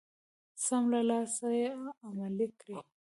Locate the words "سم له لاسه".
0.65-1.47